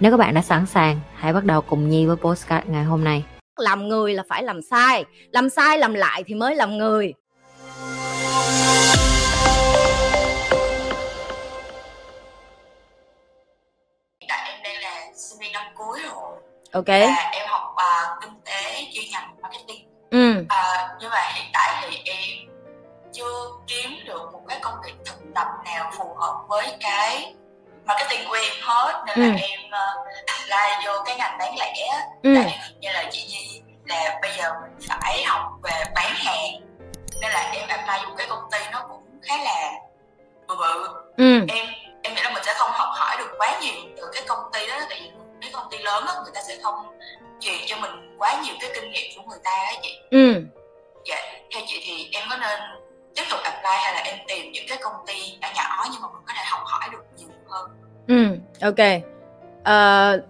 Nếu 0.00 0.10
các 0.10 0.16
bạn 0.16 0.34
đã 0.34 0.42
sẵn 0.42 0.66
sàng, 0.66 1.00
hãy 1.14 1.32
bắt 1.32 1.44
đầu 1.44 1.60
cùng 1.60 1.88
Nhi 1.88 2.06
với 2.06 2.16
postcard 2.16 2.66
ngày 2.68 2.84
hôm 2.84 3.04
nay. 3.04 3.24
Làm 3.56 3.88
người 3.88 4.14
là 4.14 4.22
phải 4.28 4.42
làm 4.42 4.62
sai, 4.62 5.04
làm 5.32 5.50
sai 5.50 5.78
làm 5.78 5.94
lại 5.94 6.24
thì 6.26 6.34
mới 6.34 6.54
làm 6.56 6.78
người. 6.78 7.12
tại 14.28 14.50
em 14.52 14.62
đây 14.64 14.74
là 14.82 15.06
sinh 15.14 15.38
viên 15.40 15.52
năm 15.52 15.62
cuối 15.74 15.98
rồi 16.04 16.36
Ok. 16.72 16.86
và 16.86 17.30
em 17.32 17.46
học 17.48 17.62
uh, 17.74 18.22
kinh 18.22 18.40
tế 18.44 18.86
chuyên 18.94 19.04
ngành 19.12 19.36
marketing 19.42 19.86
Ừ. 20.10 20.40
uh, 20.40 20.46
nhưng 21.00 21.10
mà 21.10 21.20
hiện 21.34 21.46
tại 21.52 21.86
thì 21.90 21.96
em 22.04 22.48
chưa 23.12 23.50
kiếm 23.66 23.90
được 24.06 24.32
một 24.32 24.40
cái 24.48 24.58
công 24.62 24.74
việc 24.86 24.94
thực 25.06 25.18
tập 25.34 25.46
nào 25.64 25.90
phù 25.98 26.14
hợp 26.14 26.44
với 26.48 26.66
cái 26.80 27.34
marketing 27.86 28.28
của 28.28 28.34
em 28.34 28.52
hết 28.62 29.02
nên 29.06 29.16
Ừ. 29.16 29.22
là 29.22 29.36
em 29.42 29.59
uh, 30.00 30.06
apply 30.26 30.86
vô 30.86 30.92
cái 31.06 31.16
ngành 31.16 31.38
bán 31.38 31.54
lẻ 31.58 31.74
Ừ. 32.22 32.30
tại 32.36 32.58
như 32.80 32.88
là 32.92 33.04
chị 33.10 33.24
Nhi 33.28 33.62
là 33.86 34.18
bây 34.22 34.30
giờ 34.38 34.52
mình 34.62 34.88
phải 34.88 35.24
học 35.24 35.42
về 35.62 35.84
bán 35.94 36.12
hàng 36.14 36.60
nên 37.20 37.30
là 37.32 37.50
em 37.52 37.68
apply 37.68 38.06
vô 38.08 38.14
cái 38.18 38.26
công 38.30 38.42
ty 38.52 38.58
nó 38.72 38.84
cũng 38.88 39.02
khá 39.22 39.34
là 39.44 39.72
bự 40.48 40.54
bự 40.56 40.88
Ừ. 41.16 41.40
em 41.48 41.66
em 42.02 42.14
nghĩ 42.14 42.22
là 42.22 42.30
mình 42.30 42.42
sẽ 42.46 42.54
không 42.58 42.70
học 42.72 42.88
hỏi 42.92 43.16
được 43.18 43.30
quá 43.38 43.58
nhiều 43.60 43.74
từ 43.96 44.10
cái 44.12 44.22
công 44.28 44.50
ty 44.52 44.66
đó 44.68 44.74
tại 44.88 45.00
vì 45.02 45.10
mấy 45.42 45.50
công 45.52 45.70
ty 45.70 45.78
lớn 45.78 46.04
á 46.06 46.14
người 46.22 46.32
ta 46.34 46.40
sẽ 46.48 46.56
không 46.62 46.98
truyền 47.40 47.58
cho 47.66 47.76
mình 47.76 48.16
quá 48.18 48.40
nhiều 48.44 48.54
cái 48.60 48.70
kinh 48.74 48.90
nghiệm 48.90 49.10
của 49.16 49.22
người 49.30 49.38
ta 49.44 49.50
á 49.50 49.72
chị 49.82 49.98
Ừ. 50.10 50.44
dạ 51.04 51.16
theo 51.54 51.62
chị 51.66 51.80
thì 51.84 52.08
em 52.12 52.24
có 52.30 52.36
nên 52.36 52.60
tiếp 53.14 53.22
tục 53.30 53.40
apply 53.44 53.76
hay 53.82 53.94
là 53.94 54.00
em 54.00 54.18
tìm 54.28 54.52
những 54.52 54.64
cái 54.68 54.78
công 54.82 54.94
ty 55.06 55.38
nhỏ 55.40 55.48
nhỏ 55.54 55.84
nhưng 55.92 56.02
mà 56.02 56.08
mình 56.12 56.22
có 56.26 56.32
thể 56.36 56.42
học 56.46 56.60
hỏi 56.64 56.88
được 56.92 57.02
nhiều 57.16 57.28
hơn 57.48 57.70
Ừ. 58.08 58.36
Ok 58.62 59.02
uh, 59.60 60.24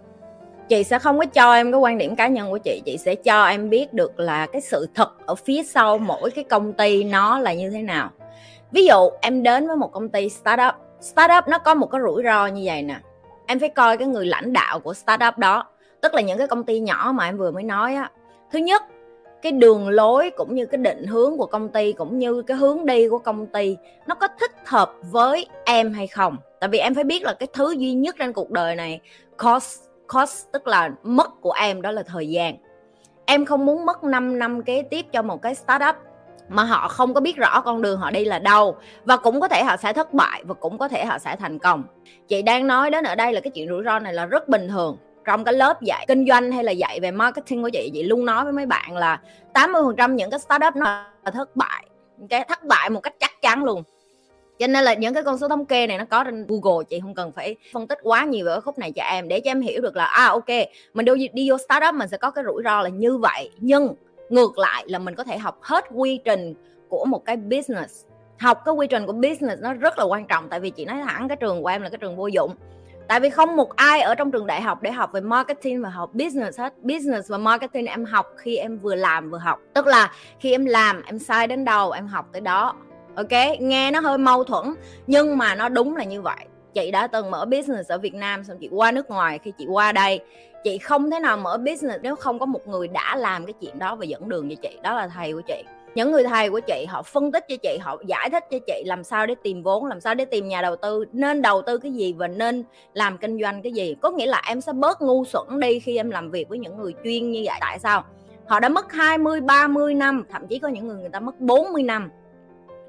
chị 0.69 0.85
sẽ 0.85 0.99
không 0.99 1.19
có 1.19 1.25
cho 1.25 1.55
em 1.55 1.73
cái 1.73 1.79
quan 1.79 1.99
điểm 1.99 2.17
cá 2.17 2.29
nhân 2.29 2.51
của 2.51 2.59
chị. 2.59 2.83
Chị 2.85 2.99
sẽ 2.99 3.15
cho 3.15 3.45
em 3.45 3.71
biết 3.71 3.93
được 3.93 4.21
là 4.21 4.47
cái 4.47 4.61
sự 4.61 4.89
thật 4.95 5.27
ở 5.27 5.35
phía 5.35 5.63
sau 5.63 5.99
mỗi 5.99 6.31
cái 6.31 6.45
công 6.45 6.73
ty 6.73 7.05
nó 7.05 7.39
là 7.39 7.53
như 7.53 7.71
thế 7.71 7.83
nào. 7.83 8.11
Ví 8.73 8.87
dụ 8.87 9.11
em 9.21 9.43
đến 9.43 9.67
với 9.67 9.77
một 9.77 9.93
công 9.93 10.09
ty 10.09 10.29
startup 10.29 10.75
startup 11.01 11.49
nó 11.49 11.59
có 11.59 11.75
một 11.75 11.87
cái 11.87 12.01
rủi 12.01 12.23
ro 12.25 12.47
như 12.47 12.63
vậy 12.65 12.83
nè. 12.83 12.97
Em 13.47 13.59
phải 13.59 13.69
coi 13.69 13.97
cái 13.97 14.09
người 14.09 14.27
lãnh 14.27 14.53
đạo 14.53 14.81
của 14.81 14.95
startup 14.95 15.39
đó 15.39 15.67
tức 16.01 16.15
là 16.15 16.21
những 16.21 16.39
cái 16.39 16.47
công 16.47 16.65
ty 16.65 16.81
nhỏ 16.81 17.13
mà 17.15 17.25
em 17.25 17.37
vừa 17.37 17.51
mới 17.51 17.63
nói 17.63 17.95
á. 17.95 18.11
Thứ 18.53 18.59
nhất 18.59 18.83
cái 19.43 19.53
đường 19.53 19.89
lối 19.89 20.31
cũng 20.37 20.55
như 20.55 20.67
cái 20.67 20.79
định 20.79 21.07
hướng 21.07 21.39
của 21.39 21.47
công 21.47 21.69
ty 21.69 21.93
cũng 21.93 22.19
như 22.19 22.43
cái 22.43 22.57
hướng 22.57 22.87
đi 22.87 23.09
của 23.09 23.19
công 23.19 23.47
ty 23.47 23.77
nó 24.07 24.15
có 24.15 24.29
thích 24.41 24.53
hợp 24.67 24.93
với 25.03 25.47
em 25.65 25.93
hay 25.93 26.07
không? 26.07 26.37
Tại 26.61 26.69
vì 26.69 26.79
em 26.79 26.95
phải 26.95 27.05
biết 27.05 27.23
là 27.23 27.33
cái 27.33 27.49
thứ 27.53 27.71
duy 27.71 27.93
nhất 27.93 28.17
trên 28.19 28.33
cuộc 28.33 28.51
đời 28.51 28.77
này, 28.77 29.01
cost 29.45 29.81
cost 30.15 30.47
tức 30.53 30.67
là 30.67 30.91
mất 31.03 31.41
của 31.41 31.53
em 31.53 31.83
đó 31.83 31.91
là 31.91 32.03
thời 32.03 32.29
gian. 32.29 32.57
Em 33.27 33.45
không 33.45 33.67
muốn 33.67 33.87
mất 33.87 34.05
5 34.05 34.39
năm 34.39 34.63
kế 34.63 34.83
tiếp 34.83 35.07
cho 35.13 35.23
một 35.23 35.43
cái 35.43 35.55
startup 35.55 35.97
mà 36.49 36.65
họ 36.65 36.89
không 36.89 37.15
có 37.15 37.21
biết 37.21 37.37
rõ 37.37 37.61
con 37.61 37.83
đường 37.83 38.01
họ 38.01 38.11
đi 38.11 38.25
là 38.25 38.39
đâu 38.39 38.77
và 39.05 39.17
cũng 39.17 39.41
có 39.41 39.49
thể 39.49 39.65
họ 39.65 39.77
sẽ 39.77 39.93
thất 39.93 40.13
bại 40.13 40.43
và 40.45 40.55
cũng 40.55 40.79
có 40.79 40.89
thể 40.89 41.05
họ 41.05 41.19
sẽ 41.19 41.37
thành 41.37 41.59
công. 41.59 41.85
Chị 42.29 42.43
đang 42.43 42.67
nói 42.67 42.91
đến 42.91 43.05
ở 43.05 43.15
đây 43.15 43.33
là 43.33 43.41
cái 43.41 43.51
chuyện 43.51 43.69
rủi 43.69 43.83
ro 43.85 43.99
này 43.99 44.15
là 44.15 44.27
rất 44.27 44.49
bình 44.49 44.69
thường. 44.69 44.97
Trong 45.25 45.45
cái 45.45 45.55
lớp 45.55 45.83
dạy 45.83 46.05
kinh 46.09 46.27
doanh 46.29 46.53
hay 46.53 46.65
là 46.65 46.73
dạy 46.73 47.01
về 47.01 47.11
marketing 47.11 47.63
của 47.63 47.69
chị 47.69 47.91
chị 47.95 48.03
luôn 48.03 48.25
nói 48.25 48.45
với 48.45 48.53
mấy 48.53 48.67
bạn 48.67 48.97
là 48.97 49.21
80% 49.55 50.15
những 50.15 50.31
cái 50.31 50.41
startup 50.41 50.77
nó 50.77 51.05
là 51.25 51.31
thất 51.31 51.57
bại, 51.57 51.87
cái 52.29 52.45
thất 52.49 52.65
bại 52.65 52.91
một 52.91 53.01
cách 53.01 53.15
chắc 53.21 53.43
chắn 53.43 53.65
luôn 53.65 53.83
cho 54.61 54.67
nên 54.67 54.85
là 54.85 54.95
những 54.95 55.15
cái 55.15 55.23
con 55.23 55.39
số 55.39 55.49
thống 55.49 55.67
kê 55.67 55.87
này 55.87 55.99
nó 55.99 56.05
có 56.05 56.25
trên 56.25 56.47
Google 56.49 56.85
chị 56.89 57.01
không 57.01 57.15
cần 57.15 57.33
phải 57.33 57.57
phân 57.73 57.87
tích 57.87 57.99
quá 58.03 58.25
nhiều 58.25 58.47
về 58.47 58.53
cái 58.53 58.61
khúc 58.61 58.79
này 58.79 58.93
cho 58.93 59.03
em. 59.03 59.29
Để 59.29 59.41
cho 59.41 59.51
em 59.51 59.61
hiểu 59.61 59.81
được 59.83 59.97
là 59.97 60.05
à 60.05 60.27
ok 60.27 60.49
mình 60.95 61.05
đi, 61.05 61.29
đi 61.33 61.51
vô 61.51 61.59
startup 61.59 61.95
mình 61.95 62.09
sẽ 62.09 62.17
có 62.17 62.31
cái 62.31 62.45
rủi 62.45 62.63
ro 62.65 62.83
là 62.83 62.89
như 62.89 63.17
vậy. 63.17 63.51
Nhưng 63.59 63.95
ngược 64.29 64.59
lại 64.59 64.85
là 64.87 64.99
mình 64.99 65.15
có 65.15 65.25
thể 65.25 65.39
học 65.39 65.59
hết 65.63 65.85
quy 65.95 66.21
trình 66.25 66.55
của 66.89 67.05
một 67.05 67.25
cái 67.25 67.37
business. 67.37 68.05
Học 68.39 68.63
cái 68.65 68.75
quy 68.75 68.87
trình 68.87 69.07
của 69.07 69.13
business 69.13 69.63
nó 69.63 69.73
rất 69.73 69.99
là 69.99 70.05
quan 70.05 70.27
trọng 70.27 70.49
tại 70.49 70.61
vì 70.61 70.71
chị 70.71 70.85
nói 70.85 70.97
thẳng 71.05 71.29
cái 71.29 71.37
trường 71.37 71.63
của 71.63 71.69
em 71.69 71.83
là 71.83 71.89
cái 71.89 71.99
trường 71.99 72.17
vô 72.17 72.27
dụng. 72.27 72.55
Tại 73.09 73.21
vì 73.21 73.31
không 73.31 73.57
một 73.57 73.77
ai 73.77 74.01
ở 74.01 74.15
trong 74.15 74.31
trường 74.31 74.47
đại 74.47 74.63
học 74.63 74.83
để 74.83 74.91
học 74.91 75.13
về 75.13 75.21
marketing 75.21 75.83
và 75.83 75.89
học 75.89 76.15
business 76.15 76.59
hết. 76.59 76.75
Business 76.83 77.31
và 77.31 77.39
marketing 77.39 77.87
em 77.87 78.05
học 78.05 78.27
khi 78.37 78.57
em 78.57 78.79
vừa 78.79 78.95
làm 78.95 79.31
vừa 79.31 79.39
học. 79.39 79.59
Tức 79.75 79.87
là 79.87 80.13
khi 80.41 80.53
em 80.53 80.65
làm 80.65 81.03
em 81.03 81.19
sai 81.19 81.47
đến 81.47 81.65
đâu 81.65 81.91
em 81.91 82.07
học 82.07 82.29
tới 82.33 82.41
đó 82.41 82.75
ok, 83.15 83.61
nghe 83.61 83.91
nó 83.91 84.01
hơi 84.01 84.19
mâu 84.19 84.45
thuẫn, 84.45 84.75
nhưng 85.07 85.39
mà 85.39 85.55
nó 85.55 85.69
đúng 85.69 85.97
là 85.97 86.05
như 86.05 86.23
vậy. 86.23 86.47
Chị 86.75 86.91
đã 86.91 87.07
từng 87.07 87.31
mở 87.31 87.45
business 87.45 87.91
ở 87.91 87.99
Việt 87.99 88.15
Nam 88.15 88.45
xong 88.45 88.59
chị 88.59 88.69
qua 88.73 88.93
nước 88.93 89.11
ngoài, 89.11 89.39
khi 89.39 89.53
chị 89.59 89.67
qua 89.69 89.93
đây, 89.93 90.21
chị 90.65 90.79
không 90.79 91.11
thể 91.11 91.19
nào 91.19 91.37
mở 91.37 91.57
business 91.57 92.03
nếu 92.03 92.17
không 92.17 92.39
có 92.39 92.47
một 92.47 92.69
người 92.69 92.89
đã 92.89 93.17
làm 93.17 93.47
cái 93.47 93.55
chuyện 93.61 93.79
đó 93.79 93.95
và 93.95 94.05
dẫn 94.05 94.29
đường 94.29 94.51
cho 94.51 94.57
chị. 94.63 94.79
Đó 94.83 94.95
là 94.95 95.09
thầy 95.09 95.33
của 95.33 95.41
chị. 95.41 95.65
Những 95.95 96.13
người 96.13 96.25
thầy 96.25 96.51
của 96.51 96.61
chị, 96.61 96.87
họ 96.89 97.03
phân 97.03 97.33
tích 97.33 97.45
cho 97.49 97.57
chị, 97.57 97.79
họ 97.81 97.97
giải 98.07 98.31
thích 98.31 98.45
cho 98.51 98.59
chị 98.67 98.83
làm 98.87 99.05
sao 99.05 99.27
để 99.27 99.35
tìm 99.43 99.63
vốn, 99.63 99.87
làm 99.87 100.01
sao 100.01 100.15
để 100.15 100.25
tìm 100.25 100.49
nhà 100.49 100.63
đầu 100.63 100.77
tư, 100.77 101.05
nên 101.13 101.43
đầu 101.43 101.63
tư 101.63 101.79
cái 101.79 101.93
gì 101.93 102.13
và 102.13 102.29
nên 102.29 102.65
làm 102.95 103.19
kinh 103.19 103.41
doanh 103.41 103.63
cái 103.63 103.73
gì. 103.73 103.97
Có 104.01 104.11
nghĩa 104.11 104.27
là 104.27 104.43
em 104.47 104.61
sẽ 104.61 104.73
bớt 104.73 105.03
ngu 105.03 105.25
xuẩn 105.25 105.61
đi 105.61 105.81
khi 105.81 105.97
em 105.97 106.11
làm 106.11 106.31
việc 106.31 106.49
với 106.49 106.59
những 106.59 106.77
người 106.77 106.95
chuyên 107.05 107.31
như 107.31 107.43
vậy. 107.45 107.59
Tại 107.61 107.79
sao? 107.79 108.05
Họ 108.47 108.61
đã 108.61 108.69
mất 108.69 108.93
20 108.93 109.41
30 109.41 109.95
năm, 109.95 110.25
thậm 110.31 110.47
chí 110.47 110.59
có 110.59 110.69
những 110.69 110.87
người 110.87 110.97
người 110.97 111.09
ta 111.09 111.21
mất 111.21 111.41
40 111.41 111.83
năm 111.83 112.11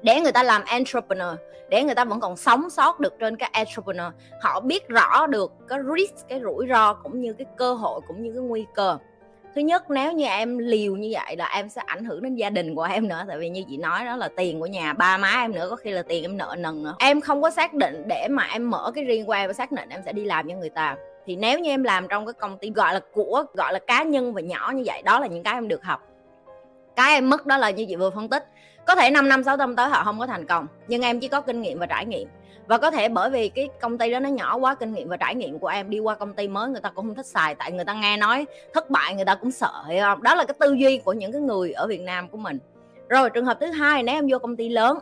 để 0.02 0.20
người 0.20 0.32
ta 0.32 0.42
làm 0.42 0.62
entrepreneur, 0.66 1.34
để 1.68 1.84
người 1.84 1.94
ta 1.94 2.04
vẫn 2.04 2.20
còn 2.20 2.36
sống 2.36 2.70
sót 2.70 3.00
được 3.00 3.18
trên 3.18 3.36
cái 3.36 3.50
entrepreneur. 3.52 4.12
Họ 4.40 4.60
biết 4.60 4.88
rõ 4.88 5.26
được 5.26 5.52
cái 5.68 5.78
risk, 5.96 6.28
cái 6.28 6.40
rủi 6.40 6.66
ro 6.68 6.94
cũng 6.94 7.20
như 7.20 7.32
cái 7.32 7.46
cơ 7.56 7.74
hội 7.74 8.00
cũng 8.08 8.22
như 8.22 8.32
cái 8.32 8.42
nguy 8.42 8.66
cơ. 8.74 8.98
Thứ 9.54 9.60
nhất, 9.60 9.90
nếu 9.90 10.12
như 10.12 10.26
em 10.26 10.58
liều 10.58 10.96
như 10.96 11.08
vậy 11.12 11.36
là 11.36 11.46
em 11.54 11.68
sẽ 11.68 11.82
ảnh 11.86 12.04
hưởng 12.04 12.22
đến 12.22 12.34
gia 12.34 12.50
đình 12.50 12.74
của 12.74 12.82
em 12.82 13.08
nữa. 13.08 13.24
Tại 13.28 13.38
vì 13.38 13.48
như 13.48 13.64
chị 13.68 13.76
nói 13.76 14.04
đó 14.04 14.16
là 14.16 14.28
tiền 14.36 14.60
của 14.60 14.66
nhà 14.66 14.92
ba 14.92 15.16
má 15.16 15.30
em 15.40 15.52
nữa, 15.52 15.66
có 15.70 15.76
khi 15.76 15.90
là 15.90 16.02
tiền 16.02 16.24
em 16.24 16.36
nợ 16.36 16.56
nần 16.58 16.82
nữa. 16.82 16.94
Em 16.98 17.20
không 17.20 17.42
có 17.42 17.50
xác 17.50 17.74
định 17.74 18.02
để 18.06 18.28
mà 18.30 18.48
em 18.52 18.70
mở 18.70 18.92
cái 18.94 19.04
riêng 19.04 19.26
của 19.26 19.32
em 19.32 19.48
và 19.48 19.52
xác 19.52 19.72
định 19.72 19.88
em 19.88 20.00
sẽ 20.04 20.12
đi 20.12 20.24
làm 20.24 20.48
cho 20.48 20.54
người 20.54 20.70
ta. 20.70 20.96
Thì 21.26 21.36
nếu 21.36 21.58
như 21.58 21.70
em 21.70 21.82
làm 21.82 22.08
trong 22.08 22.26
cái 22.26 22.32
công 22.32 22.58
ty 22.58 22.70
gọi 22.70 22.94
là 22.94 23.00
của, 23.12 23.44
gọi 23.54 23.72
là 23.72 23.78
cá 23.78 24.02
nhân 24.02 24.34
và 24.34 24.40
nhỏ 24.40 24.72
như 24.74 24.82
vậy, 24.86 25.02
đó 25.02 25.20
là 25.20 25.26
những 25.26 25.42
cái 25.42 25.54
em 25.54 25.68
được 25.68 25.84
học 25.84 26.08
cái 26.96 27.14
em 27.14 27.30
mất 27.30 27.46
đó 27.46 27.56
là 27.56 27.70
như 27.70 27.86
chị 27.88 27.96
vừa 27.96 28.10
phân 28.10 28.28
tích. 28.28 28.44
Có 28.84 28.94
thể 28.94 29.10
5 29.10 29.28
năm 29.28 29.44
6 29.44 29.56
năm 29.56 29.76
tới 29.76 29.88
họ 29.88 30.04
không 30.04 30.18
có 30.18 30.26
thành 30.26 30.46
công, 30.46 30.66
nhưng 30.88 31.02
em 31.02 31.20
chỉ 31.20 31.28
có 31.28 31.40
kinh 31.40 31.60
nghiệm 31.60 31.78
và 31.78 31.86
trải 31.86 32.06
nghiệm. 32.06 32.28
Và 32.66 32.78
có 32.78 32.90
thể 32.90 33.08
bởi 33.08 33.30
vì 33.30 33.48
cái 33.48 33.68
công 33.80 33.98
ty 33.98 34.10
đó 34.10 34.20
nó 34.20 34.28
nhỏ 34.28 34.56
quá, 34.56 34.74
kinh 34.74 34.92
nghiệm 34.92 35.08
và 35.08 35.16
trải 35.16 35.34
nghiệm 35.34 35.58
của 35.58 35.66
em 35.66 35.90
đi 35.90 35.98
qua 35.98 36.14
công 36.14 36.34
ty 36.34 36.48
mới, 36.48 36.68
người 36.68 36.80
ta 36.80 36.88
cũng 36.88 37.06
không 37.06 37.14
thích 37.14 37.26
xài, 37.26 37.54
tại 37.54 37.72
người 37.72 37.84
ta 37.84 37.94
nghe 37.94 38.16
nói 38.16 38.46
thất 38.74 38.90
bại, 38.90 39.14
người 39.14 39.24
ta 39.24 39.34
cũng 39.34 39.50
sợ, 39.50 39.84
hiểu 39.88 40.02
không? 40.02 40.22
Đó 40.22 40.34
là 40.34 40.44
cái 40.44 40.54
tư 40.60 40.72
duy 40.72 40.98
của 40.98 41.12
những 41.12 41.32
cái 41.32 41.40
người 41.40 41.72
ở 41.72 41.86
Việt 41.86 42.00
Nam 42.00 42.28
của 42.28 42.38
mình. 42.38 42.58
Rồi, 43.08 43.30
trường 43.30 43.44
hợp 43.44 43.56
thứ 43.60 43.66
hai, 43.66 44.02
nếu 44.02 44.14
em 44.14 44.26
vô 44.30 44.38
công 44.38 44.56
ty 44.56 44.68
lớn, 44.68 44.98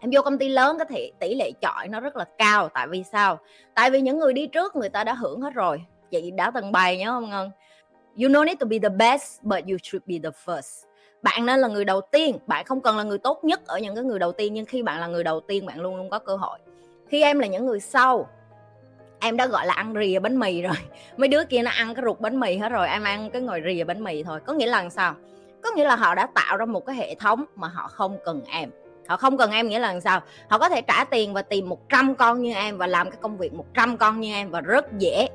em 0.00 0.10
vô 0.14 0.22
công 0.22 0.38
ty 0.38 0.48
lớn 0.48 0.78
cái 0.78 0.86
thể 0.90 1.12
tỷ 1.18 1.34
lệ 1.34 1.52
chọi 1.60 1.88
nó 1.88 2.00
rất 2.00 2.16
là 2.16 2.24
cao. 2.38 2.68
Tại 2.68 2.86
vì 2.88 3.04
sao? 3.12 3.38
Tại 3.74 3.90
vì 3.90 4.00
những 4.00 4.18
người 4.18 4.32
đi 4.32 4.46
trước 4.46 4.76
người 4.76 4.88
ta 4.88 5.04
đã 5.04 5.14
hưởng 5.14 5.40
hết 5.40 5.54
rồi. 5.54 5.82
Chị 6.10 6.30
đã 6.30 6.50
từng 6.54 6.72
bày 6.72 6.98
nhớ 6.98 7.10
không 7.10 7.30
ngân? 7.30 7.50
You 8.16 8.28
don't 8.28 8.44
need 8.44 8.58
to 8.58 8.66
be 8.66 8.78
the 8.78 8.88
best, 8.88 9.42
but 9.42 9.64
you 9.70 9.76
should 9.82 10.06
be 10.06 10.14
the 10.22 10.30
first 10.44 10.91
bạn 11.22 11.46
nên 11.46 11.60
là 11.60 11.68
người 11.68 11.84
đầu 11.84 12.00
tiên, 12.00 12.38
bạn 12.46 12.64
không 12.64 12.80
cần 12.80 12.96
là 12.96 13.02
người 13.02 13.18
tốt 13.18 13.44
nhất 13.44 13.66
ở 13.66 13.78
những 13.78 13.94
cái 13.94 14.04
người 14.04 14.18
đầu 14.18 14.32
tiên, 14.32 14.54
nhưng 14.54 14.66
khi 14.66 14.82
bạn 14.82 15.00
là 15.00 15.06
người 15.06 15.24
đầu 15.24 15.40
tiên, 15.40 15.66
bạn 15.66 15.80
luôn 15.80 15.96
luôn 15.96 16.10
có 16.10 16.18
cơ 16.18 16.36
hội. 16.36 16.58
Khi 17.08 17.22
em 17.22 17.38
là 17.38 17.46
những 17.46 17.66
người 17.66 17.80
sau, 17.80 18.28
em 19.20 19.36
đã 19.36 19.46
gọi 19.46 19.66
là 19.66 19.74
ăn 19.74 19.94
rìa 20.00 20.18
bánh 20.18 20.38
mì 20.38 20.62
rồi. 20.62 20.76
Mấy 21.16 21.28
đứa 21.28 21.44
kia 21.44 21.62
nó 21.62 21.70
ăn 21.70 21.94
cái 21.94 22.04
ruột 22.04 22.20
bánh 22.20 22.40
mì 22.40 22.56
hết 22.56 22.68
rồi, 22.68 22.88
em 22.88 23.04
ăn 23.04 23.30
cái 23.30 23.42
ngồi 23.42 23.62
rìa 23.66 23.84
bánh 23.84 24.04
mì 24.04 24.22
thôi. 24.22 24.40
Có 24.46 24.52
nghĩa 24.52 24.66
là 24.66 24.88
sao? 24.88 25.14
Có 25.62 25.70
nghĩa 25.70 25.84
là 25.84 25.96
họ 25.96 26.14
đã 26.14 26.26
tạo 26.34 26.56
ra 26.56 26.64
một 26.64 26.86
cái 26.86 26.96
hệ 26.96 27.14
thống 27.14 27.44
mà 27.56 27.68
họ 27.68 27.88
không 27.88 28.18
cần 28.24 28.42
em. 28.48 28.70
Họ 29.06 29.16
không 29.16 29.36
cần 29.36 29.50
em 29.50 29.68
nghĩa 29.68 29.78
là 29.78 30.00
sao? 30.00 30.20
Họ 30.48 30.58
có 30.58 30.68
thể 30.68 30.82
trả 30.82 31.04
tiền 31.04 31.32
và 31.32 31.42
tìm 31.42 31.68
100 31.68 32.14
con 32.14 32.42
như 32.42 32.54
em 32.54 32.78
và 32.78 32.86
làm 32.86 33.10
cái 33.10 33.18
công 33.20 33.36
việc 33.36 33.54
100 33.54 33.96
con 33.96 34.20
như 34.20 34.32
em 34.32 34.50
và 34.50 34.60
rất 34.60 34.98
dễ. 34.98 35.28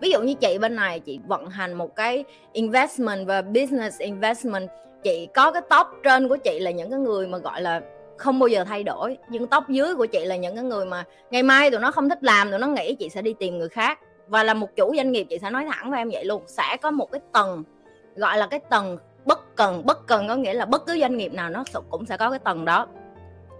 Ví 0.00 0.10
dụ 0.10 0.22
như 0.22 0.34
chị 0.34 0.58
bên 0.58 0.76
này, 0.76 1.00
chị 1.00 1.20
vận 1.26 1.46
hành 1.46 1.74
một 1.74 1.96
cái 1.96 2.24
investment 2.52 3.26
và 3.26 3.42
business 3.42 4.00
investment 4.00 4.68
chị 5.02 5.28
có 5.34 5.50
cái 5.50 5.62
top 5.70 5.86
trên 6.02 6.28
của 6.28 6.36
chị 6.36 6.58
là 6.58 6.70
những 6.70 6.90
cái 6.90 7.00
người 7.00 7.26
mà, 7.26 7.38
gọi 7.38 7.62
là, 7.62 7.80
không 8.18 8.38
bao 8.38 8.48
giờ 8.48 8.64
thay 8.64 8.82
đổi. 8.82 9.18
Nhưng 9.28 9.46
tóc 9.46 9.68
dưới 9.68 9.94
của 9.94 10.06
chị 10.06 10.24
là 10.24 10.36
những 10.36 10.54
cái 10.54 10.64
người 10.64 10.86
mà 10.86 11.04
ngày 11.30 11.42
mai 11.42 11.70
tụi 11.70 11.80
nó 11.80 11.90
không 11.90 12.08
thích 12.08 12.24
làm, 12.24 12.50
tụi 12.50 12.58
nó 12.58 12.66
nghĩ 12.66 12.94
chị 12.94 13.08
sẽ 13.08 13.22
đi 13.22 13.34
tìm 13.38 13.58
người 13.58 13.68
khác. 13.68 13.98
Và 14.26 14.42
là 14.42 14.54
một 14.54 14.68
chủ 14.76 14.92
doanh 14.96 15.12
nghiệp, 15.12 15.26
chị 15.30 15.38
sẽ 15.38 15.50
nói 15.50 15.66
thẳng 15.72 15.90
với 15.90 15.98
em 15.98 16.10
vậy 16.12 16.24
luôn, 16.24 16.42
sẽ 16.46 16.76
có 16.82 16.90
một 16.90 17.12
cái 17.12 17.20
tầng, 17.32 17.64
gọi 18.16 18.38
là 18.38 18.46
cái 18.46 18.60
tầng 18.70 18.98
bất 19.24 19.56
cần. 19.56 19.82
Bất 19.86 20.06
cần 20.06 20.28
có 20.28 20.36
nghĩa 20.36 20.54
là 20.54 20.64
bất 20.64 20.86
cứ 20.86 20.98
doanh 21.00 21.16
nghiệp 21.16 21.32
nào 21.32 21.50
nó 21.50 21.64
cũng 21.90 22.06
sẽ 22.06 22.16
có 22.16 22.30
cái 22.30 22.38
tầng 22.38 22.64
đó 22.64 22.86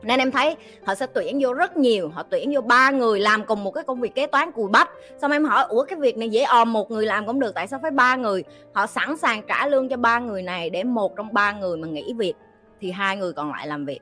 nên 0.02 0.18
em 0.18 0.30
thấy 0.30 0.56
họ 0.86 0.94
sẽ 0.94 1.06
tuyển 1.06 1.38
vô 1.42 1.52
rất 1.52 1.76
nhiều, 1.76 2.08
họ 2.08 2.22
tuyển 2.22 2.52
vô 2.54 2.60
ba 2.60 2.90
người 2.90 3.20
làm 3.20 3.44
cùng 3.44 3.64
một 3.64 3.70
cái 3.70 3.84
công 3.84 4.00
việc 4.00 4.14
kế 4.14 4.26
toán 4.26 4.52
cùi 4.52 4.68
bắp. 4.68 4.90
Xong 5.18 5.30
em 5.30 5.44
hỏi, 5.44 5.64
ủa, 5.68 5.84
cái 5.84 5.98
việc 5.98 6.16
này 6.16 6.28
dễ 6.28 6.42
òm 6.42 6.72
một 6.72 6.90
người 6.90 7.06
làm 7.06 7.26
cũng 7.26 7.40
được, 7.40 7.54
tại 7.54 7.66
sao 7.66 7.78
phải 7.82 7.90
ba 7.90 8.16
người? 8.16 8.44
Họ 8.72 8.86
sẵn 8.86 9.16
sàng 9.16 9.42
trả 9.48 9.66
lương 9.66 9.88
cho 9.88 9.96
ba 9.96 10.18
người 10.18 10.42
này 10.42 10.70
để 10.70 10.84
một 10.84 11.16
trong 11.16 11.32
ba 11.32 11.52
người 11.52 11.76
mà 11.76 11.88
nghỉ 11.88 12.14
việc, 12.18 12.34
thì 12.80 12.90
hai 12.90 13.16
người 13.16 13.32
còn 13.32 13.50
lại 13.50 13.66
làm 13.66 13.84
việc. 13.84 14.00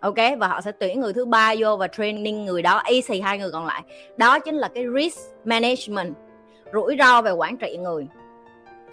Ok? 0.00 0.14
Và 0.38 0.48
họ 0.48 0.60
sẽ 0.60 0.72
tuyển 0.72 1.00
người 1.00 1.12
thứ 1.12 1.24
ba 1.24 1.54
vô 1.58 1.76
và 1.76 1.88
training 1.88 2.44
người 2.44 2.62
đó 2.62 2.82
y 2.88 3.02
xì 3.02 3.20
hai 3.20 3.38
người 3.38 3.50
còn 3.52 3.66
lại. 3.66 3.82
Đó 4.16 4.38
chính 4.38 4.54
là 4.54 4.68
cái 4.74 4.84
risk 4.96 5.18
management, 5.44 6.14
rủi 6.72 6.96
ro 6.98 7.22
về 7.22 7.30
quản 7.30 7.56
trị 7.56 7.76
người. 7.76 8.06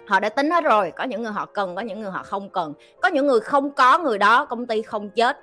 Họ 0.06 0.20
đã 0.20 0.28
tính 0.28 0.50
hết 0.50 0.64
rồi, 0.64 0.92
có 0.96 1.04
những 1.04 1.22
người 1.22 1.32
họ 1.32 1.46
cần, 1.46 1.74
có 1.74 1.82
những 1.82 2.00
người 2.00 2.10
họ 2.10 2.22
không 2.22 2.50
cần. 2.50 2.74
Có 3.00 3.08
những 3.08 3.26
người 3.26 3.40
không 3.40 3.70
có, 3.72 3.98
người 3.98 4.18
đó, 4.18 4.44
công 4.44 4.66
ty 4.66 4.82
không 4.82 5.10
chết 5.10 5.38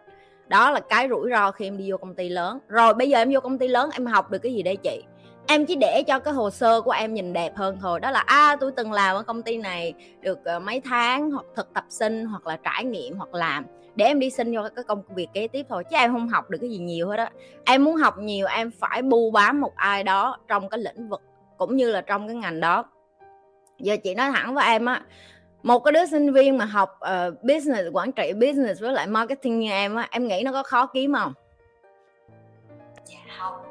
đó 0.50 0.72
là 0.72 0.80
cái 0.80 1.08
rủi 1.10 1.30
ro 1.32 1.52
khi 1.52 1.68
em 1.68 1.78
đi 1.78 1.92
vô 1.92 1.98
công 1.98 2.16
ty 2.16 2.30
lớn. 2.30 2.60
Rồi 2.68 2.94
bây 2.94 3.10
giờ 3.10 3.18
em 3.18 3.30
vô 3.34 3.40
công 3.40 3.58
ty 3.58 3.68
lớn 3.68 3.90
em 3.94 4.06
học 4.06 4.32
được 4.32 4.40
cái 4.40 4.54
gì 4.54 4.64
đây 4.64 4.76
chị? 4.76 5.04
Em 5.48 5.66
chỉ 5.66 5.76
để 5.76 6.04
cho 6.08 6.20
cái 6.20 6.34
hồ 6.34 6.50
sơ 6.50 6.82
của 6.82 6.92
em 6.92 7.14
nhìn 7.14 7.34
đẹp 7.34 7.56
hơn 7.56 7.78
thôi. 7.82 8.00
Đó 8.00 8.12
là 8.12 8.20
a 8.20 8.36
à, 8.36 8.56
tôi 8.60 8.72
từng 8.78 8.92
làm 8.92 9.16
ở 9.16 9.24
công 9.24 9.44
ty 9.44 9.58
này 9.58 9.94
được 10.22 10.46
ờ, 10.46 10.60
mấy 10.60 10.82
tháng 10.82 11.32
hoặc 11.32 11.46
thực 11.56 11.74
tập 11.74 11.86
sinh 11.90 12.26
hoặc 12.26 12.48
là 12.48 12.58
trải 12.64 12.84
nghiệm 12.84 13.18
hoặc 13.18 13.34
làm. 13.34 13.66
Để 13.96 14.06
em 14.06 14.20
đi 14.20 14.30
xin 14.30 14.56
vô 14.56 14.62
cái 14.76 14.84
công 14.84 15.04
việc 15.16 15.28
kế 15.34 15.48
tiếp 15.48 15.66
thôi. 15.70 15.84
Chứ 15.84 15.98
em 15.98 16.14
không 16.14 16.28
học 16.28 16.50
được 16.50 16.58
cái 16.62 16.70
gì 16.70 16.78
nhiều 16.78 17.08
hết 17.10 17.18
á. 17.18 17.32
Em 17.66 17.84
muốn 17.84 17.96
học 17.96 18.18
nhiều 18.18 18.48
em 18.48 18.72
phải 18.80 19.02
bu 19.02 19.32
bám 19.32 19.62
một 19.62 19.76
ai 19.76 20.04
đó 20.04 20.38
trong 20.48 20.70
cái 20.70 20.80
lĩnh 20.80 21.10
vực 21.10 21.22
cũng 21.58 21.76
như 21.76 21.92
là 21.92 22.02
trong 22.02 22.28
cái 22.28 22.36
ngành 22.36 22.60
đó. 22.60 22.86
Giờ 23.80 23.98
chị 24.04 24.16
nói 24.16 24.32
thẳng 24.32 24.56
với 24.56 24.66
em 24.66 24.86
á 24.86 25.02
một 25.64 25.80
cái 25.80 25.92
đứa 25.92 26.06
sinh 26.06 26.34
viên 26.34 26.58
mà 26.58 26.66
học 26.66 27.00
uh, 27.04 27.44
business 27.44 27.90
quản 27.94 28.12
trị 28.12 28.34
business 28.34 28.82
với 28.82 28.94
lại 28.94 29.08
marketing 29.08 29.60
như 29.60 29.72
em 29.72 29.96
á 29.96 30.08
em 30.12 30.28
nghĩ 30.28 30.42
nó 30.46 30.52
có 30.52 30.64
khó 30.64 30.86
kiếm 30.86 31.14
không? 31.14 31.34
Dạ 33.06 33.18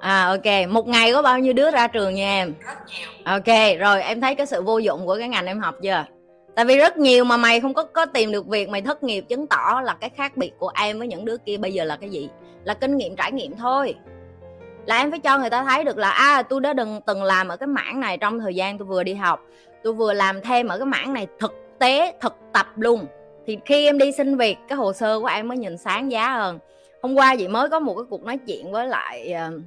à 0.00 0.26
ok. 0.26 0.68
Một 0.68 0.88
ngày 0.88 1.12
có 1.12 1.22
bao 1.22 1.38
nhiêu 1.38 1.52
đứa 1.52 1.70
ra 1.70 1.86
trường 1.86 2.14
nha 2.14 2.30
em? 2.30 2.54
Rất 2.66 2.78
nhiều. 2.86 3.08
Ok 3.24 3.78
rồi 3.78 4.02
em 4.02 4.20
thấy 4.20 4.34
cái 4.34 4.46
sự 4.46 4.62
vô 4.62 4.78
dụng 4.78 5.06
của 5.06 5.16
cái 5.18 5.28
ngành 5.28 5.46
em 5.46 5.60
học 5.60 5.74
chưa? 5.82 6.04
Tại 6.54 6.64
vì 6.64 6.78
rất 6.78 6.96
nhiều 6.96 7.24
mà 7.24 7.36
mày 7.36 7.60
không 7.60 7.74
có 7.74 7.82
có 7.82 8.06
tìm 8.06 8.32
được 8.32 8.46
việc 8.46 8.68
mày 8.68 8.82
thất 8.82 9.02
nghiệp 9.02 9.20
chứng 9.20 9.46
tỏ 9.46 9.80
là 9.84 9.96
cái 10.00 10.10
khác 10.10 10.36
biệt 10.36 10.52
của 10.58 10.72
em 10.80 10.98
với 10.98 11.08
những 11.08 11.24
đứa 11.24 11.36
kia 11.36 11.56
bây 11.56 11.72
giờ 11.72 11.84
là 11.84 11.96
cái 11.96 12.10
gì? 12.10 12.28
Là 12.64 12.74
kinh 12.74 12.96
nghiệm 12.96 13.16
trải 13.16 13.32
nghiệm 13.32 13.56
thôi. 13.56 13.94
Là 14.86 14.98
em 14.98 15.10
phải 15.10 15.20
cho 15.20 15.38
người 15.38 15.50
ta 15.50 15.64
thấy 15.64 15.84
được 15.84 15.98
là 15.98 16.10
à 16.10 16.42
tôi 16.42 16.60
đã 16.60 16.72
đừng 16.72 17.00
từng 17.06 17.22
làm 17.22 17.48
ở 17.48 17.56
cái 17.56 17.66
mảng 17.66 18.00
này 18.00 18.18
trong 18.18 18.40
thời 18.40 18.54
gian 18.54 18.78
tôi 18.78 18.86
vừa 18.86 19.02
đi 19.02 19.14
học. 19.14 19.40
Tôi 19.82 19.92
vừa 19.92 20.12
làm 20.12 20.40
thêm 20.40 20.68
ở 20.68 20.78
cái 20.78 20.86
mảng 20.86 21.12
này 21.12 21.26
thực 21.38 21.54
tế 21.78 22.12
thực 22.20 22.36
tập 22.52 22.66
luôn. 22.76 23.06
Thì 23.46 23.58
khi 23.64 23.86
em 23.86 23.98
đi 23.98 24.12
xin 24.12 24.36
việc 24.36 24.58
cái 24.68 24.76
hồ 24.76 24.92
sơ 24.92 25.20
của 25.20 25.26
em 25.26 25.48
mới 25.48 25.58
nhìn 25.58 25.78
sáng 25.78 26.12
giá 26.12 26.34
hơn. 26.34 26.58
Hôm 27.02 27.14
qua 27.14 27.36
chị 27.36 27.48
mới 27.48 27.68
có 27.68 27.80
một 27.80 27.94
cái 27.94 28.04
cuộc 28.10 28.22
nói 28.22 28.38
chuyện 28.46 28.72
với 28.72 28.86
lại 28.86 29.34
uh, 29.48 29.60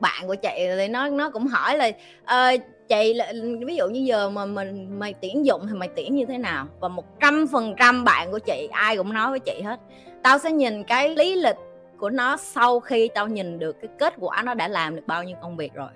bạn 0.00 0.26
của 0.26 0.34
chị 0.34 0.68
thì 0.76 0.88
nó 0.88 1.08
nó 1.08 1.30
cũng 1.30 1.46
hỏi 1.46 1.76
là 1.76 1.90
uh, 2.22 2.60
chị 2.88 3.20
ví 3.66 3.76
dụ 3.76 3.88
như 3.88 4.00
giờ 4.00 4.30
mà 4.30 4.46
mình 4.46 4.98
mày 4.98 5.14
tuyển 5.22 5.46
dụng 5.46 5.66
thì 5.68 5.74
mày 5.74 5.88
tuyển 5.96 6.14
như 6.14 6.26
thế 6.26 6.38
nào? 6.38 6.66
Và 6.80 6.88
một 6.88 7.20
trăm 7.20 7.46
phần 7.52 7.74
trăm 7.78 8.04
bạn 8.04 8.30
của 8.30 8.38
chị 8.38 8.68
ai 8.72 8.96
cũng 8.96 9.12
nói 9.12 9.30
với 9.30 9.38
chị 9.38 9.60
hết. 9.64 9.80
Tao 10.22 10.38
sẽ 10.38 10.50
nhìn 10.50 10.84
cái 10.84 11.08
lý 11.08 11.36
lịch 11.36 11.56
của 11.98 12.10
nó 12.10 12.36
sau 12.36 12.80
khi 12.80 13.08
tao 13.14 13.28
nhìn 13.28 13.58
được 13.58 13.76
cái 13.80 13.90
kết 13.98 14.14
quả 14.20 14.42
nó 14.42 14.54
đã 14.54 14.68
làm 14.68 14.96
được 14.96 15.02
bao 15.06 15.24
nhiêu 15.24 15.36
công 15.42 15.56
việc 15.56 15.74
rồi 15.74 15.88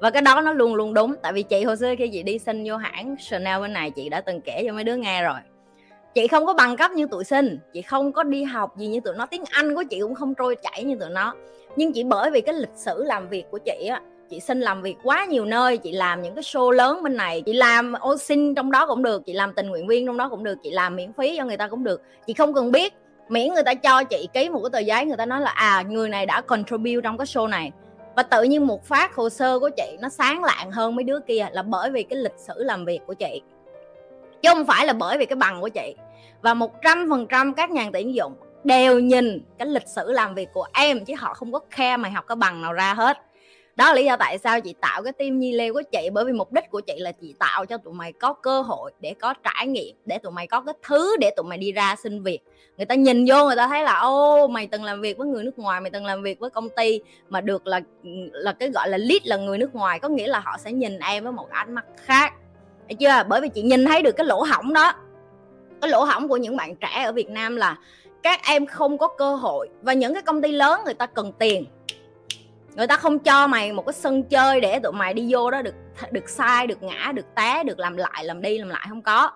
và 0.00 0.10
cái 0.10 0.22
đó 0.22 0.40
nó 0.40 0.52
luôn 0.52 0.74
luôn 0.74 0.94
đúng. 0.94 1.14
Tại 1.22 1.32
vì 1.32 1.42
chị 1.42 1.64
hồi 1.64 1.76
xưa 1.76 1.94
khi 1.98 2.08
chị 2.08 2.22
đi 2.22 2.38
xin 2.38 2.64
vô 2.66 2.76
hãng 2.76 3.16
Chanel 3.30 3.60
bên 3.60 3.72
này, 3.72 3.90
chị 3.90 4.08
đã 4.08 4.20
từng 4.20 4.40
kể 4.40 4.64
cho 4.66 4.72
mấy 4.72 4.84
đứa 4.84 4.96
nghe 4.96 5.22
rồi. 5.22 5.38
Chị 6.14 6.28
không 6.28 6.46
có 6.46 6.54
bằng 6.54 6.76
cấp 6.76 6.90
như 6.90 7.06
tụi 7.06 7.24
sinh 7.24 7.58
chị 7.72 7.82
không 7.82 8.12
có 8.12 8.22
đi 8.22 8.44
học 8.44 8.76
gì 8.78 8.86
như 8.86 9.00
tụi 9.00 9.14
nó. 9.14 9.26
Tiếng 9.26 9.44
anh 9.50 9.74
của 9.74 9.82
chị 9.90 10.00
cũng 10.00 10.14
không 10.14 10.34
trôi 10.34 10.56
chảy 10.62 10.84
như 10.84 10.96
tụi 11.00 11.10
nó. 11.10 11.34
Nhưng 11.76 11.92
chỉ 11.92 12.04
bởi 12.04 12.30
vì 12.30 12.40
cái 12.40 12.54
lịch 12.54 12.74
sử 12.76 13.04
làm 13.04 13.28
việc 13.28 13.44
của 13.50 13.58
chị 13.58 13.86
á, 13.86 14.00
chị 14.30 14.40
xin 14.40 14.60
làm 14.60 14.82
việc 14.82 14.96
quá 15.02 15.24
nhiều 15.24 15.44
nơi, 15.44 15.76
chị 15.76 15.92
làm 15.92 16.22
những 16.22 16.34
cái 16.34 16.42
show 16.42 16.70
lớn 16.70 17.02
bên 17.02 17.16
này, 17.16 17.42
chị 17.46 17.52
làm 17.52 17.92
ô 17.92 18.16
xin 18.16 18.54
trong 18.54 18.70
đó 18.70 18.86
cũng 18.86 19.02
được, 19.02 19.22
chị 19.26 19.32
làm 19.32 19.52
tình 19.52 19.68
nguyện 19.68 19.86
viên 19.86 20.06
trong 20.06 20.16
đó 20.16 20.28
cũng 20.28 20.44
được, 20.44 20.58
chị 20.62 20.70
làm 20.70 20.96
miễn 20.96 21.12
phí 21.12 21.36
cho 21.36 21.44
người 21.44 21.56
ta 21.56 21.68
cũng 21.68 21.84
được. 21.84 22.02
Chị 22.26 22.32
không 22.32 22.54
cần 22.54 22.72
biết, 22.72 22.94
miễn 23.28 23.54
người 23.54 23.62
ta 23.62 23.74
cho 23.74 24.04
chị 24.04 24.28
ký 24.32 24.48
một 24.48 24.60
cái 24.62 24.70
tờ 24.72 24.78
giấy, 24.78 25.04
người 25.04 25.16
ta 25.16 25.26
nói 25.26 25.40
là 25.40 25.50
à 25.50 25.82
người 25.82 26.08
này 26.08 26.26
đã 26.26 26.40
contribute 26.40 27.00
trong 27.02 27.18
cái 27.18 27.26
show 27.26 27.46
này 27.46 27.72
và 28.16 28.22
tự 28.22 28.42
nhiên 28.42 28.66
một 28.66 28.84
phát 28.84 29.14
hồ 29.14 29.28
sơ 29.28 29.58
của 29.58 29.70
chị 29.76 29.96
nó 30.00 30.08
sáng 30.08 30.44
lạng 30.44 30.70
hơn 30.70 30.96
mấy 30.96 31.04
đứa 31.04 31.20
kia 31.20 31.46
là 31.52 31.62
bởi 31.62 31.90
vì 31.90 32.02
cái 32.02 32.18
lịch 32.18 32.38
sử 32.38 32.54
làm 32.56 32.84
việc 32.84 33.00
của 33.06 33.14
chị. 33.14 33.42
Chứ 34.42 34.48
không 34.52 34.66
phải 34.66 34.86
là 34.86 34.92
bởi 34.92 35.18
vì 35.18 35.26
cái 35.26 35.36
bằng 35.36 35.60
của 35.60 35.68
chị. 35.68 35.94
Và 36.42 36.54
một 36.54 36.82
trăm 36.82 37.06
phần 37.10 37.26
trăm 37.26 37.54
các 37.54 37.70
nhà 37.70 37.90
tuyển 37.92 38.14
dụng 38.14 38.34
đều 38.64 38.98
nhìn 38.98 39.44
cái 39.58 39.68
lịch 39.68 39.88
sử 39.88 40.12
làm 40.12 40.34
việc 40.34 40.48
của 40.52 40.66
em, 40.72 41.04
chứ 41.04 41.14
họ 41.18 41.34
không 41.34 41.52
có 41.52 41.60
khe 41.70 41.96
mày 41.96 42.10
học 42.10 42.24
cái 42.28 42.36
bằng 42.36 42.62
nào 42.62 42.72
ra 42.72 42.94
hết 42.94 43.18
đó 43.76 43.88
là 43.88 43.94
lý 43.94 44.04
do 44.04 44.16
tại 44.16 44.38
sao 44.38 44.60
chị 44.60 44.74
tạo 44.80 45.02
cái 45.02 45.12
team 45.12 45.38
nhi 45.38 45.52
leo 45.52 45.72
của 45.72 45.82
chị, 45.92 46.08
bởi 46.12 46.24
vì 46.24 46.32
mục 46.32 46.52
đích 46.52 46.70
của 46.70 46.80
chị 46.80 46.94
là 46.98 47.12
chị 47.12 47.34
tạo 47.38 47.66
cho 47.66 47.78
tụi 47.78 47.94
mày 47.94 48.12
có 48.12 48.32
cơ 48.32 48.60
hội 48.60 48.92
để 49.00 49.14
có 49.20 49.34
trải 49.34 49.66
nghiệm, 49.66 49.96
để 50.04 50.18
tụi 50.18 50.32
mày 50.32 50.46
có 50.46 50.60
cái 50.60 50.74
thứ 50.82 51.16
để 51.20 51.30
tụi 51.36 51.44
mày 51.44 51.58
đi 51.58 51.72
ra 51.72 51.96
xin 52.02 52.22
việc. 52.22 52.40
Người 52.76 52.86
ta 52.86 52.94
nhìn 52.94 53.24
vô 53.28 53.46
người 53.46 53.56
ta 53.56 53.68
thấy 53.68 53.82
là, 53.82 53.98
ô, 53.98 54.46
mày 54.46 54.66
từng 54.66 54.84
làm 54.84 55.00
việc 55.00 55.18
với 55.18 55.26
người 55.26 55.44
nước 55.44 55.58
ngoài, 55.58 55.80
mày 55.80 55.90
từng 55.90 56.06
làm 56.06 56.22
việc 56.22 56.40
với 56.40 56.50
công 56.50 56.68
ty 56.68 57.00
mà 57.28 57.40
được 57.40 57.66
là 57.66 57.80
là 58.32 58.52
cái 58.52 58.70
gọi 58.70 58.88
là 58.88 58.98
lead 58.98 59.22
là 59.24 59.36
người 59.36 59.58
nước 59.58 59.74
ngoài, 59.74 59.98
có 59.98 60.08
nghĩa 60.08 60.26
là 60.26 60.40
họ 60.40 60.56
sẽ 60.58 60.72
nhìn 60.72 60.98
em 60.98 61.24
với 61.24 61.32
một 61.32 61.50
ánh 61.50 61.74
mắt 61.74 61.84
khác. 61.96 62.32
Đấy 62.88 62.96
chưa? 63.00 63.22
Bởi 63.28 63.40
vì 63.40 63.48
chị 63.48 63.62
nhìn 63.62 63.84
thấy 63.84 64.02
được 64.02 64.12
cái 64.16 64.26
lỗ 64.26 64.42
hỏng 64.42 64.72
đó. 64.72 64.92
Cái 65.80 65.90
lỗ 65.90 66.04
hỏng 66.04 66.28
của 66.28 66.36
những 66.36 66.56
bạn 66.56 66.76
trẻ 66.76 67.02
ở 67.04 67.12
Việt 67.12 67.30
Nam 67.30 67.56
là 67.56 67.76
các 68.22 68.40
em 68.46 68.66
không 68.66 68.98
có 68.98 69.08
cơ 69.08 69.34
hội 69.34 69.68
và 69.82 69.92
những 69.92 70.14
cái 70.14 70.22
công 70.22 70.42
ty 70.42 70.52
lớn 70.52 70.80
người 70.84 70.94
ta 70.94 71.06
cần 71.06 71.32
tiền 71.38 71.64
người 72.74 72.86
ta 72.86 72.96
không 72.96 73.18
cho 73.18 73.46
mày 73.46 73.72
một 73.72 73.86
cái 73.86 73.92
sân 73.92 74.22
chơi 74.22 74.60
để 74.60 74.78
tụi 74.78 74.92
mày 74.92 75.14
đi 75.14 75.26
vô 75.28 75.50
đó 75.50 75.62
được 75.62 75.74
được 76.10 76.28
sai, 76.28 76.66
được 76.66 76.82
ngã, 76.82 77.12
được 77.14 77.34
té, 77.34 77.64
được 77.64 77.78
làm 77.78 77.96
lại, 77.96 78.24
làm 78.24 78.42
đi, 78.42 78.58
làm 78.58 78.68
lại 78.68 78.86
không 78.88 79.02
có. 79.02 79.30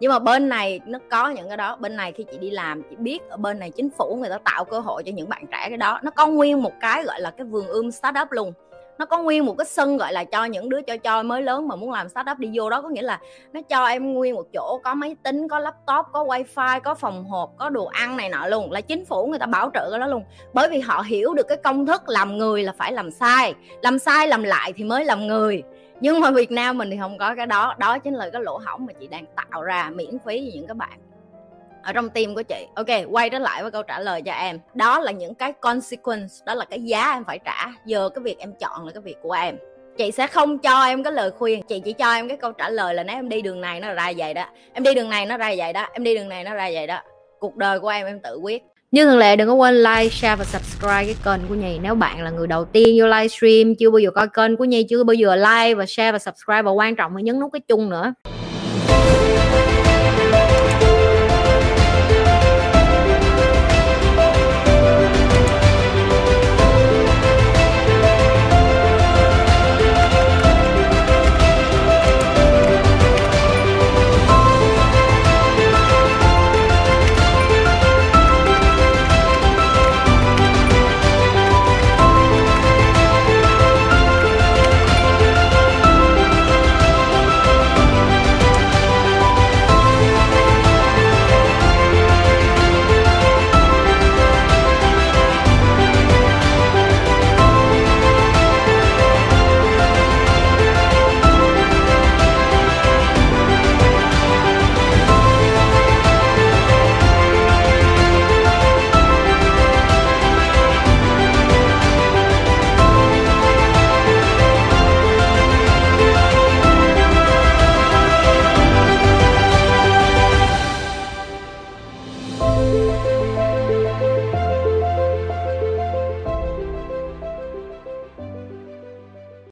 Nhưng 0.00 0.12
mà 0.12 0.18
bên 0.18 0.48
này 0.48 0.80
nó 0.86 0.98
có 1.10 1.28
những 1.28 1.48
cái 1.48 1.56
đó. 1.56 1.76
Bên 1.76 1.96
này 1.96 2.12
khi 2.12 2.24
chị 2.30 2.38
đi 2.38 2.50
làm, 2.50 2.82
chị 2.90 2.96
biết 2.96 3.28
ở 3.28 3.36
bên 3.36 3.58
này 3.58 3.70
chính 3.70 3.90
phủ 3.98 4.16
người 4.20 4.30
ta 4.30 4.38
tạo 4.44 4.64
cơ 4.64 4.78
hội 4.78 5.02
cho 5.06 5.12
những 5.12 5.28
bạn 5.28 5.44
trẻ 5.52 5.66
cái 5.68 5.76
đó. 5.76 6.00
Nó 6.02 6.10
có 6.10 6.26
nguyên 6.26 6.62
một 6.62 6.72
cái 6.80 7.04
gọi 7.04 7.20
là 7.20 7.30
cái 7.30 7.46
vườn 7.46 7.66
ươm 7.66 7.90
startup 7.90 8.32
luôn 8.32 8.52
nó 8.98 9.06
có 9.06 9.18
nguyên 9.18 9.46
một 9.46 9.54
cái 9.58 9.64
sân, 9.64 9.96
gọi 9.96 10.12
là, 10.12 10.24
cho 10.24 10.44
những 10.44 10.68
đứa 10.68 10.82
cho 10.82 10.96
cho 10.96 11.22
mới 11.22 11.42
lớn 11.42 11.68
mà 11.68 11.76
muốn 11.76 11.92
làm 11.92 12.08
startup 12.08 12.38
đi 12.38 12.50
vô 12.54 12.70
đó. 12.70 12.82
Có 12.82 12.88
nghĩa 12.88 13.02
là 13.02 13.20
nó 13.52 13.60
cho 13.62 13.86
em 13.86 14.14
nguyên 14.14 14.34
một 14.34 14.46
chỗ, 14.52 14.80
có 14.84 14.94
máy 14.94 15.16
tính, 15.22 15.48
có 15.48 15.58
laptop, 15.58 16.06
có 16.12 16.24
wifi, 16.24 16.80
có 16.80 16.94
phòng 16.94 17.24
hộp 17.24 17.50
có 17.56 17.68
đồ 17.68 17.84
ăn 17.84 18.16
này 18.16 18.28
nọ 18.28 18.46
luôn. 18.46 18.72
Là 18.72 18.80
chính 18.80 19.04
phủ 19.04 19.26
người 19.26 19.38
ta 19.38 19.46
bảo 19.46 19.70
trợ 19.74 19.90
cái 19.90 20.00
đó 20.00 20.06
luôn. 20.06 20.24
Bởi 20.54 20.68
vì 20.68 20.80
họ 20.80 21.02
hiểu 21.06 21.34
được 21.34 21.48
cái 21.48 21.56
công 21.56 21.86
thức 21.86 22.08
làm 22.08 22.38
người 22.38 22.62
là 22.62 22.72
phải 22.78 22.92
làm 22.92 23.10
sai. 23.10 23.54
Làm 23.82 23.98
sai, 23.98 24.28
làm 24.28 24.42
lại 24.42 24.72
thì 24.76 24.84
mới 24.84 25.04
làm 25.04 25.26
người. 25.26 25.62
Nhưng 26.00 26.20
mà 26.20 26.30
Việt 26.30 26.50
Nam 26.50 26.78
mình 26.78 26.90
thì 26.90 26.96
không 27.00 27.18
có 27.18 27.34
cái 27.34 27.46
đó. 27.46 27.74
Đó 27.78 27.98
chính 27.98 28.14
là 28.14 28.30
cái 28.30 28.42
lỗ 28.42 28.60
hổng 28.66 28.86
mà 28.86 28.92
chị 28.92 29.06
đang 29.06 29.24
tạo 29.36 29.62
ra 29.62 29.90
miễn 29.94 30.18
phí 30.18 30.50
cho 30.50 30.50
những 30.54 30.66
các 30.66 30.76
bạn 30.76 30.98
ở 31.86 31.92
trong 31.92 32.10
tim 32.10 32.34
của 32.34 32.42
chị. 32.42 32.66
Ok 32.74 32.86
quay 33.10 33.30
trở 33.30 33.38
lại 33.38 33.62
với 33.62 33.70
câu 33.70 33.82
trả 33.82 34.00
lời 34.00 34.22
cho 34.22 34.32
em. 34.32 34.58
Đó 34.74 35.00
là 35.00 35.12
những 35.12 35.34
cái 35.34 35.52
consequence 35.52 36.34
đó 36.46 36.54
là 36.54 36.64
cái 36.64 36.82
giá 36.82 37.12
em 37.12 37.24
phải 37.24 37.38
trả 37.44 37.66
giờ 37.84 38.08
cái 38.14 38.22
việc 38.22 38.38
em 38.38 38.52
chọn 38.60 38.86
là 38.86 38.92
cái 38.92 39.02
việc 39.02 39.16
của 39.22 39.32
em. 39.32 39.56
Chị 39.98 40.10
sẽ 40.10 40.26
không 40.26 40.58
cho 40.58 40.84
em 40.84 41.02
cái 41.02 41.12
lời 41.12 41.30
khuyên 41.30 41.62
chị 41.62 41.80
chỉ 41.80 41.92
cho 41.92 42.12
em 42.12 42.28
cái 42.28 42.36
câu 42.36 42.52
trả 42.52 42.68
lời 42.68 42.94
là 42.94 43.02
nếu 43.02 43.16
em 43.16 43.28
đi 43.28 43.42
đường 43.42 43.60
này 43.60 43.80
nó 43.80 43.92
ra 43.92 44.12
vậy 44.16 44.34
đó. 44.34 44.44
Em 44.72 44.82
đi 44.82 44.94
đường 44.94 45.08
này 45.08 45.26
nó 45.26 45.36
ra 45.36 45.54
vậy 45.56 45.72
đó 45.72 45.88
em 45.92 46.04
đi 46.04 46.14
đường 46.14 46.28
này 46.28 46.44
nó 46.44 46.54
ra 46.54 46.70
vậy 46.72 46.86
đó. 46.86 47.00
Cuộc 47.38 47.56
đời 47.56 47.80
của 47.80 47.88
em 47.88 48.06
em 48.06 48.20
tự 48.20 48.38
quyết. 48.42 48.62
Như 48.90 49.04
thường 49.04 49.18
lệ 49.18 49.36
đừng 49.36 49.48
có 49.48 49.54
quên 49.54 49.74
like, 49.74 50.08
share 50.08 50.36
và 50.36 50.44
subscribe 50.44 51.04
cái 51.04 51.16
kênh 51.24 51.48
của 51.48 51.54
Nhi. 51.54 51.78
Nếu 51.82 51.94
bạn 51.94 52.22
là 52.22 52.30
người 52.30 52.46
đầu 52.46 52.64
tiên 52.64 52.96
vô 53.00 53.06
livestream 53.06 53.74
Chưa 53.78 53.90
bao 53.90 53.98
giờ 53.98 54.10
coi 54.10 54.28
kênh 54.28 54.56
của 54.56 54.64
Nhi 54.64 54.86
Chưa 54.88 55.04
bao 55.04 55.14
giờ 55.14 55.36
like 55.36 55.74
và 55.74 55.86
share 55.86 56.12
và 56.12 56.18
subscribe. 56.18 56.62
Và 56.62 56.70
quan 56.70 56.96
trọng 56.96 57.16
là 57.16 57.22
nhấn 57.22 57.40
nút 57.40 57.52
cái 57.52 57.60
chung 57.68 57.90
nữa. 57.90 58.12